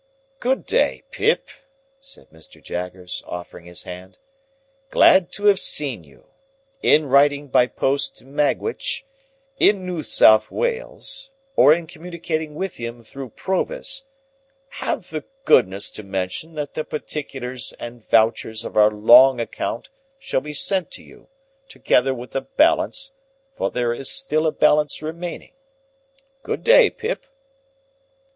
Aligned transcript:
"Good 0.39 0.65
day, 0.65 1.03
Pip," 1.11 1.47
said 1.99 2.31
Mr. 2.31 2.59
Jaggers, 2.59 3.21
offering 3.27 3.65
his 3.65 3.83
hand; 3.83 4.17
"glad 4.89 5.31
to 5.33 5.45
have 5.45 5.59
seen 5.59 6.03
you. 6.03 6.25
In 6.81 7.05
writing 7.05 7.49
by 7.49 7.67
post 7.67 8.17
to 8.17 8.25
Magwitch—in 8.25 9.85
New 9.85 10.01
South 10.01 10.49
Wales—or 10.49 11.71
in 11.71 11.85
communicating 11.85 12.55
with 12.55 12.77
him 12.77 13.03
through 13.03 13.29
Provis, 13.29 14.05
have 14.69 15.11
the 15.11 15.23
goodness 15.45 15.91
to 15.91 16.01
mention 16.01 16.55
that 16.55 16.73
the 16.73 16.83
particulars 16.83 17.71
and 17.79 18.03
vouchers 18.03 18.65
of 18.65 18.75
our 18.75 18.89
long 18.89 19.39
account 19.39 19.91
shall 20.17 20.41
be 20.41 20.51
sent 20.51 20.89
to 20.93 21.03
you, 21.03 21.27
together 21.69 22.11
with 22.11 22.31
the 22.31 22.41
balance; 22.41 23.13
for 23.55 23.69
there 23.69 23.93
is 23.93 24.09
still 24.09 24.47
a 24.47 24.51
balance 24.51 25.03
remaining. 25.03 25.51
Good 26.41 26.63
day, 26.63 26.89
Pip!" 26.89 27.23